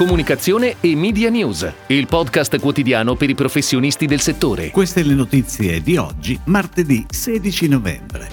Comunicazione 0.00 0.76
e 0.80 0.96
Media 0.96 1.28
News, 1.28 1.70
il 1.88 2.06
podcast 2.06 2.58
quotidiano 2.58 3.16
per 3.16 3.28
i 3.28 3.34
professionisti 3.34 4.06
del 4.06 4.20
settore. 4.20 4.70
Queste 4.70 5.02
le 5.02 5.12
notizie 5.12 5.82
di 5.82 5.98
oggi, 5.98 6.40
martedì 6.44 7.04
16 7.06 7.68
novembre. 7.68 8.30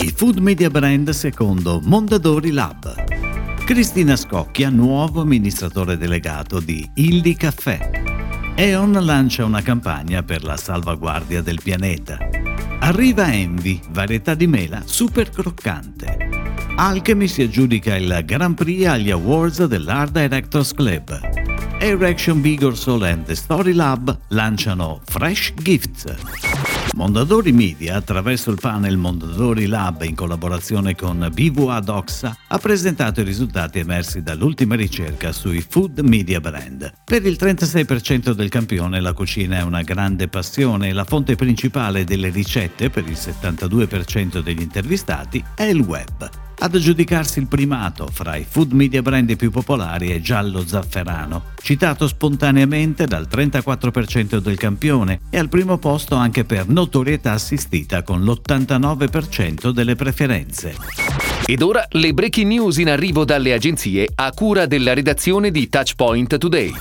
Il 0.00 0.10
food 0.10 0.38
media 0.38 0.68
brand 0.70 1.08
secondo 1.10 1.78
Mondadori 1.84 2.50
Lab. 2.50 3.04
Cristina 3.64 4.16
Scocchia, 4.16 4.70
nuovo 4.70 5.20
amministratore 5.20 5.96
delegato 5.96 6.58
di 6.58 6.84
Illy 6.94 7.34
Caffè. 7.34 7.90
E.ON 8.56 8.90
lancia 9.04 9.44
una 9.44 9.62
campagna 9.62 10.24
per 10.24 10.42
la 10.42 10.56
salvaguardia 10.56 11.42
del 11.42 11.60
pianeta. 11.62 12.18
Arriva 12.80 13.32
Envy, 13.32 13.80
varietà 13.90 14.34
di 14.34 14.48
mela 14.48 14.82
super 14.84 15.30
croccante. 15.30 16.27
Alchemy 16.80 17.26
si 17.26 17.42
aggiudica 17.42 17.96
il 17.96 18.22
Grand 18.24 18.54
Prix 18.54 18.86
agli 18.86 19.10
Awards 19.10 19.64
dell'Art 19.64 20.12
Directors 20.12 20.72
Club. 20.72 21.20
Erection 21.80 22.40
Vigor 22.40 22.78
Soul 22.78 23.02
and 23.02 23.24
The 23.24 23.34
Story 23.34 23.72
Lab 23.72 24.16
lanciano 24.28 25.00
Fresh 25.04 25.54
Gifts. 25.54 26.14
Mondadori 26.94 27.50
Media, 27.50 27.96
attraverso 27.96 28.52
il 28.52 28.58
panel 28.60 28.96
Mondadori 28.96 29.66
Lab 29.66 30.02
in 30.02 30.14
collaborazione 30.14 30.94
con 30.94 31.28
BVA 31.32 31.80
Doxa, 31.80 32.36
ha 32.46 32.58
presentato 32.58 33.22
i 33.22 33.24
risultati 33.24 33.80
emersi 33.80 34.22
dall'ultima 34.22 34.76
ricerca 34.76 35.32
sui 35.32 35.60
food 35.68 35.98
media 35.98 36.40
brand. 36.40 36.92
Per 37.04 37.26
il 37.26 37.36
36% 37.36 38.30
del 38.30 38.50
campione 38.50 39.00
la 39.00 39.14
cucina 39.14 39.58
è 39.58 39.62
una 39.62 39.82
grande 39.82 40.28
passione 40.28 40.90
e 40.90 40.92
la 40.92 41.04
fonte 41.04 41.34
principale 41.34 42.04
delle 42.04 42.28
ricette 42.28 42.88
per 42.88 43.02
il 43.08 43.16
72% 43.18 44.38
degli 44.38 44.62
intervistati 44.62 45.42
è 45.56 45.64
il 45.64 45.80
web. 45.80 46.46
Ad 46.60 46.74
aggiudicarsi 46.74 47.38
il 47.38 47.46
primato 47.46 48.08
fra 48.12 48.34
i 48.34 48.44
food 48.46 48.72
media 48.72 49.00
brand 49.00 49.36
più 49.36 49.50
popolari 49.50 50.10
è 50.10 50.20
Giallo 50.20 50.66
Zafferano, 50.66 51.52
citato 51.62 52.08
spontaneamente 52.08 53.06
dal 53.06 53.28
34% 53.30 54.38
del 54.38 54.56
campione 54.56 55.20
e 55.30 55.38
al 55.38 55.48
primo 55.48 55.78
posto 55.78 56.16
anche 56.16 56.44
per 56.44 56.68
notorietà 56.68 57.30
assistita 57.32 58.02
con 58.02 58.24
l'89% 58.24 59.70
delle 59.70 59.94
preferenze. 59.94 60.74
Ed 61.46 61.62
ora 61.62 61.86
le 61.90 62.12
breaking 62.12 62.48
news 62.48 62.78
in 62.78 62.90
arrivo 62.90 63.24
dalle 63.24 63.52
agenzie 63.52 64.08
a 64.16 64.32
cura 64.32 64.66
della 64.66 64.94
redazione 64.94 65.52
di 65.52 65.68
Touchpoint 65.68 66.38
Today. 66.38 66.72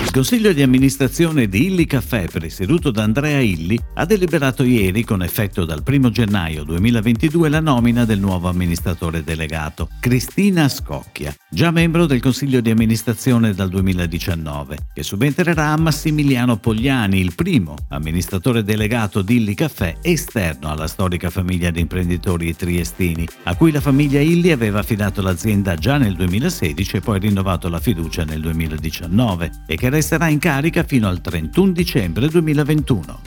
Il 0.00 0.12
consiglio 0.12 0.52
di 0.52 0.62
amministrazione 0.62 1.48
di 1.48 1.66
Illy 1.66 1.84
Caffè, 1.84 2.28
presieduto 2.28 2.92
da 2.92 3.02
Andrea 3.02 3.40
Illy, 3.40 3.76
ha 3.94 4.04
deliberato 4.04 4.62
ieri, 4.62 5.02
con 5.02 5.24
effetto 5.24 5.64
dal 5.64 5.82
1 5.84 6.10
gennaio 6.10 6.62
2022, 6.62 7.48
la 7.48 7.60
nomina 7.60 8.04
del 8.04 8.20
nuovo 8.20 8.48
amministratore 8.48 9.24
delegato, 9.24 9.88
Cristina 9.98 10.68
Scocchia, 10.68 11.34
già 11.50 11.72
membro 11.72 12.06
del 12.06 12.20
consiglio 12.20 12.60
di 12.60 12.70
amministrazione 12.70 13.52
dal 13.54 13.68
2019, 13.68 14.76
che 14.94 15.02
subentrerà 15.02 15.72
a 15.72 15.76
Massimiliano 15.76 16.58
Pogliani, 16.58 17.18
il 17.18 17.34
primo 17.34 17.74
amministratore 17.88 18.62
delegato 18.62 19.20
di 19.20 19.36
Illy 19.36 19.54
Caffè 19.54 19.96
esterno 20.00 20.70
alla 20.70 20.86
storica 20.86 21.28
famiglia 21.28 21.70
di 21.70 21.80
imprenditori 21.80 22.54
triestini, 22.54 23.26
a 23.44 23.56
cui 23.56 23.72
la 23.72 23.80
famiglia 23.80 24.20
Illy 24.20 24.52
aveva 24.52 24.78
affidato 24.78 25.22
l'azienda 25.22 25.74
già 25.74 25.98
nel 25.98 26.14
2016 26.14 26.96
e 26.96 27.00
poi 27.00 27.18
rinnovato 27.18 27.68
la 27.68 27.80
fiducia 27.80 28.24
nel 28.24 28.40
2019 28.40 29.50
e 29.66 29.76
che 29.76 29.87
resterà 29.88 30.28
in 30.28 30.38
carica 30.38 30.82
fino 30.82 31.08
al 31.08 31.20
31 31.20 31.72
dicembre 31.72 32.28
2021. 32.28 33.20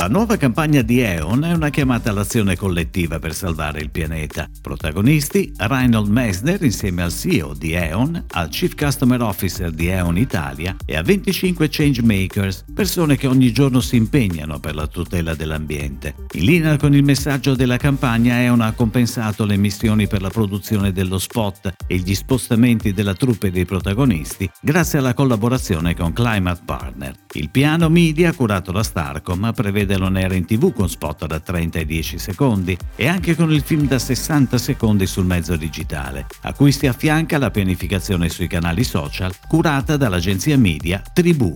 La 0.00 0.08
nuova 0.08 0.38
campagna 0.38 0.80
di 0.80 1.02
E.ON 1.02 1.44
è 1.44 1.52
una 1.52 1.68
chiamata 1.68 2.08
all'azione 2.08 2.56
collettiva 2.56 3.18
per 3.18 3.34
salvare 3.34 3.80
il 3.80 3.90
pianeta. 3.90 4.48
Protagonisti 4.62 5.52
Reinhold 5.54 6.08
Messner 6.08 6.62
insieme 6.62 7.02
al 7.02 7.12
CEO 7.12 7.52
di 7.52 7.74
E.ON, 7.74 8.24
al 8.30 8.48
Chief 8.48 8.74
Customer 8.74 9.20
Officer 9.20 9.70
di 9.70 9.88
E.ON 9.88 10.16
Italia 10.16 10.74
e 10.86 10.96
a 10.96 11.02
25 11.02 11.68
changemakers, 11.68 12.64
persone 12.74 13.18
che 13.18 13.26
ogni 13.26 13.52
giorno 13.52 13.80
si 13.80 13.96
impegnano 13.96 14.58
per 14.58 14.74
la 14.74 14.86
tutela 14.86 15.34
dell'ambiente. 15.34 16.14
In 16.32 16.44
linea 16.46 16.78
con 16.78 16.94
il 16.94 17.04
messaggio 17.04 17.54
della 17.54 17.76
campagna 17.76 18.40
E.ON 18.40 18.62
ha 18.62 18.72
compensato 18.72 19.44
le 19.44 19.52
emissioni 19.52 20.06
per 20.06 20.22
la 20.22 20.30
produzione 20.30 20.92
dello 20.92 21.18
spot 21.18 21.74
e 21.86 21.96
gli 21.98 22.14
spostamenti 22.14 22.94
della 22.94 23.12
truppe 23.12 23.50
dei 23.50 23.66
protagonisti 23.66 24.50
grazie 24.62 24.98
alla 24.98 25.12
collaborazione 25.12 25.94
con 25.94 26.14
Climate 26.14 26.62
Partner. 26.64 27.14
Il 27.34 27.50
piano 27.50 27.90
media 27.90 28.32
curato 28.32 28.72
da 28.72 28.82
Starcom 28.82 29.52
prevede 29.54 29.88
vederlo 29.90 30.08
nero 30.08 30.34
in 30.34 30.44
tv 30.44 30.72
con 30.72 30.88
spot 30.88 31.26
da 31.26 31.40
30 31.40 31.80
e 31.80 31.84
10 31.84 32.18
secondi 32.18 32.78
e 32.94 33.08
anche 33.08 33.34
con 33.34 33.50
il 33.50 33.62
film 33.62 33.88
da 33.88 33.98
60 33.98 34.56
secondi 34.56 35.04
sul 35.06 35.24
mezzo 35.24 35.56
digitale, 35.56 36.26
a 36.42 36.52
cui 36.52 36.70
si 36.70 36.86
affianca 36.86 37.38
la 37.38 37.50
pianificazione 37.50 38.28
sui 38.28 38.46
canali 38.46 38.84
social 38.84 39.34
curata 39.48 39.96
dall'agenzia 39.96 40.56
media 40.56 41.02
Tribù. 41.12 41.52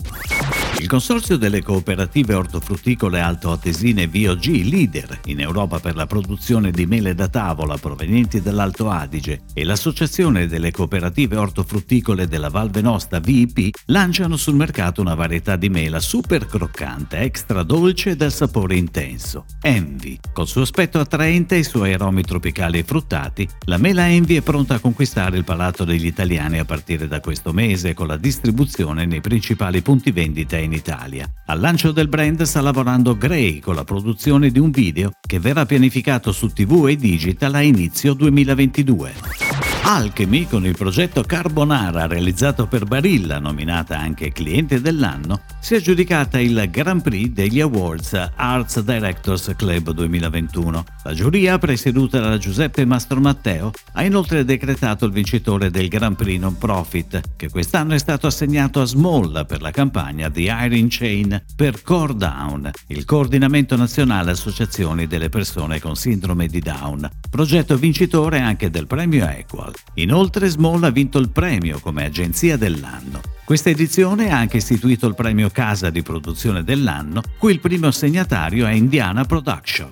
Il 0.85 0.91
consorzio 0.91 1.39
delle 1.39 1.63
cooperative 1.63 2.35
ortofrutticole 2.35 3.19
altoatesine 3.19 4.07
VOG, 4.07 4.45
leader 4.65 5.21
in 5.27 5.41
Europa 5.41 5.79
per 5.79 5.95
la 5.95 6.05
produzione 6.05 6.73
di 6.73 6.85
mele 6.85 7.15
da 7.15 7.29
tavola 7.29 7.79
provenienti 7.79 8.43
dall'Alto 8.43 8.91
Adige, 8.91 9.45
e 9.55 9.65
l'Associazione 9.65 10.47
delle 10.47 10.73
cooperative 10.73 11.37
ortofrutticole 11.37 12.27
della 12.27 12.51
Val 12.51 12.71
Venosta 12.71 13.19
VIP 13.19 13.71
lanciano 13.87 14.37
sul 14.37 14.57
mercato 14.57 15.01
una 15.01 15.15
varietà 15.15 15.57
di 15.57 15.71
mela 15.71 16.01
super 16.01 16.45
croccante, 16.45 17.19
extra 17.19 17.63
dolce 17.63 18.14
dal 18.15 18.33
sapore 18.33 18.77
intenso. 18.77 19.45
Envy. 19.61 20.19
Col 20.33 20.47
suo 20.47 20.63
aspetto 20.63 20.99
attraente 20.99 21.57
e 21.57 21.59
i 21.59 21.65
suoi 21.65 21.93
aromi 21.93 22.23
tropicali 22.23 22.79
e 22.79 22.85
fruttati, 22.85 23.49
la 23.67 23.77
mela 23.77 24.09
Envy 24.09 24.37
è 24.37 24.43
pronta 24.43 24.75
a 24.75 24.79
conquistare 24.79 25.37
il 25.37 25.45
palato 25.45 25.85
degli 25.85 26.07
italiani 26.07 26.59
a 26.59 26.65
partire 26.65 27.09
da 27.09 27.21
questo 27.21 27.53
mese 27.53 27.95
con 27.95 28.07
la 28.07 28.17
distribuzione 28.17 29.07
nei 29.07 29.21
principali 29.21 29.83
punti 29.83 30.11
vendita 30.11 30.57
in 30.57 30.73
Italia. 30.73 31.31
Al 31.47 31.61
lancio 31.61 31.93
del 31.93 32.09
brand 32.09 32.43
sta 32.43 32.61
lavorando 32.61 33.17
Gray 33.17 33.59
con 33.61 33.75
la 33.75 33.85
produzione 33.85 34.51
di 34.51 34.59
un 34.59 34.71
video 34.71 35.13
che 35.21 35.39
verrà 35.39 35.67
pianificato 35.67 36.33
su 36.33 36.49
TV 36.49 36.87
e 36.89 36.97
digital 36.97 37.55
a 37.55 37.63
inizio 37.63 38.15
2022. 38.15 39.44
Alchemy, 39.87 40.47
con 40.47 40.65
il 40.65 40.75
progetto 40.75 41.23
Carbonara 41.23 42.07
realizzato 42.07 42.67
per 42.67 42.87
Barilla, 42.87 43.39
nominata 43.39 43.99
anche 43.99 44.33
cliente 44.33 44.81
dell'anno, 44.81 45.43
si 45.61 45.75
è 45.75 45.77
aggiudicata 45.77 46.41
il 46.41 46.69
Grand 46.71 47.03
Prix 47.03 47.29
degli 47.29 47.61
Awards 47.61 48.31
Arts 48.35 48.81
Directors 48.81 49.53
Club 49.55 49.91
2021. 49.91 50.94
La 51.07 51.13
giuria, 51.13 51.59
presieduta 51.59 52.19
da 52.19 52.39
Giuseppe 52.39 52.87
Mastromatteo, 52.87 53.73
ha 53.93 54.05
inoltre 54.05 54.43
decretato 54.43 55.05
il 55.05 55.13
vincitore 55.13 55.71
del 55.71 55.89
Grand 55.89 56.17
Prix 56.17 56.41
Non 56.41 56.57
Profit, 56.57 57.21
che 57.37 57.51
quest'anno 57.51 57.93
è 57.93 57.99
stato 57.99 58.27
assegnato 58.27 58.81
a 58.81 58.87
Small 58.87 59.45
per 59.45 59.61
la 59.61 59.71
campagna 59.71 60.31
The 60.31 60.41
Iron 60.41 60.87
Chain 60.89 61.45
per 61.55 61.83
Core 61.83 62.15
Down, 62.15 62.71
il 62.87 63.05
coordinamento 63.05 63.77
nazionale 63.77 64.31
associazioni 64.31 65.07
delle 65.07 65.29
persone 65.29 65.79
con 65.79 65.95
sindrome 65.95 66.47
di 66.47 66.61
Down, 66.61 67.07
progetto 67.29 67.77
vincitore 67.77 68.41
anche 68.41 68.71
del 68.71 68.87
premio 68.87 69.29
Equal. 69.29 69.75
Inoltre 69.97 70.49
Small 70.49 70.85
ha 70.85 70.91
vinto 70.91 71.19
il 71.19 71.29
premio 71.29 71.81
come 71.81 72.07
agenzia 72.07 72.57
dell'anno. 72.57 73.21
Questa 73.45 73.69
edizione 73.69 74.31
ha 74.31 74.39
anche 74.39 74.57
istituito 74.57 75.07
il 75.07 75.15
premio 75.15 75.51
Casa 75.51 75.91
di 75.91 76.03
produzione 76.03 76.65
dell'anno, 76.65 77.21
cui 77.37 77.53
il 77.53 77.61
primo 77.61 77.89
assegnatario 77.89 78.65
è 78.65 78.73
Indiana 78.73 79.27
Production. 79.27 79.91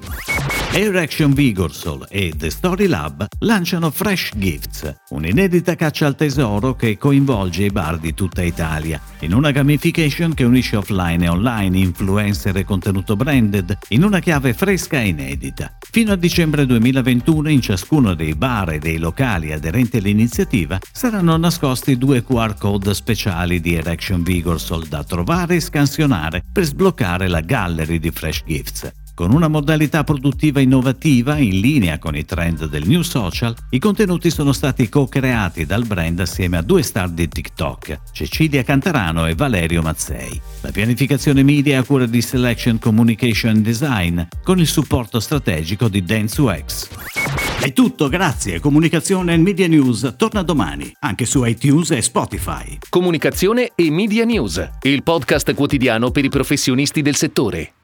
Air 0.75 0.97
Action 0.97 1.35
Vigorsol 1.35 2.07
e 2.09 2.33
The 2.35 2.49
Story 2.49 2.87
Lab 2.87 3.27
lanciano 3.41 3.91
Fresh 3.91 4.31
Gifts, 4.37 4.91
un'inedita 5.11 5.75
caccia 5.75 6.07
al 6.07 6.17
tesoro 6.17 6.75
che 6.75 6.97
coinvolge 6.97 7.65
i 7.65 7.71
bar 7.71 7.99
di 7.99 8.15
tutta 8.15 8.41
Italia, 8.41 8.99
in 9.19 9.35
una 9.35 9.51
gamification 9.51 10.33
che 10.33 10.45
unisce 10.45 10.77
offline 10.77 11.27
e 11.27 11.29
online, 11.29 11.77
influencer 11.77 12.57
e 12.57 12.65
contenuto 12.65 13.17
branded, 13.17 13.77
in 13.89 14.03
una 14.03 14.21
chiave 14.21 14.55
fresca 14.55 14.99
e 14.99 15.09
inedita. 15.09 15.77
Fino 15.79 16.13
a 16.13 16.17
dicembre 16.17 16.65
2021 16.65 17.51
in 17.51 17.61
ciascuno 17.61 18.15
dei 18.15 18.35
bar 18.35 18.73
e 18.73 18.79
dei 18.79 18.97
locali 18.97 19.53
aderenti 19.53 19.99
all'iniziativa 19.99 20.79
saranno 20.91 21.37
nascosti 21.37 21.99
due 21.99 22.25
QR 22.25 22.57
code 22.57 22.95
speciali 22.95 23.61
di 23.61 23.75
Erection 23.75 24.23
Vigorsol 24.23 24.87
da 24.87 25.05
trovare 25.05 25.57
e 25.57 25.61
scansionare 25.61 26.43
per 26.51 26.65
sbloccare 26.65 27.29
la 27.29 27.41
gallery 27.41 27.99
di 27.99 28.11
Fresh 28.11 28.45
Gifts. 28.47 29.02
Con 29.15 29.35
una 29.35 29.49
modalità 29.49 30.05
produttiva 30.05 30.61
innovativa 30.61 31.37
in 31.37 31.61
linea 31.61 31.99
con 31.99 32.17
i 32.17 32.25
trend 32.25 32.65
del 32.65 32.87
new 32.87 33.03
social, 33.03 33.55
i 33.71 33.79
contenuti 33.79 34.31
sono 34.31 34.53
stati 34.53 34.89
co-creati 34.89 35.67
dal 35.67 35.85
brand 35.85 36.19
assieme 36.21 36.57
a 36.57 36.63
due 36.63 36.83
star 36.83 37.11
di 37.11 37.29
TikTok, 37.29 38.01
Cecilia 38.11 38.63
Cantarano 38.63 39.27
e 39.27 39.35
Valerio 39.35 39.83
Mazzei. 39.83 40.41
La 40.63 40.71
pianificazione 40.71 41.43
media 41.43 41.75
è 41.75 41.79
a 41.81 41.85
cura 41.85 42.07
di 42.07 42.23
Selection 42.23 42.79
Communication 42.79 43.61
Design, 43.61 44.23
con 44.43 44.59
il 44.59 44.67
supporto 44.67 45.21
strategico 45.21 45.89
di 45.89 46.03
Dance2X. 46.03 47.61
È 47.61 47.73
tutto, 47.75 48.09
grazie. 48.09 48.61
Comunicazione 48.61 49.35
e 49.35 49.37
Media 49.37 49.69
News 49.69 50.15
torna 50.17 50.43
domani, 50.43 50.91
anche 51.01 51.27
su 51.27 51.45
iTunes 51.45 51.91
e 51.91 52.01
Spotify. 52.01 52.79
Comunicazione 52.89 53.73
e 53.75 53.91
Media 53.91 54.25
News, 54.25 54.71
il 54.83 55.03
podcast 55.03 55.53
quotidiano 55.53 56.11
per 56.11 56.25
i 56.25 56.31
professionisti 56.31 57.03
del 57.03 57.15
settore. 57.15 57.75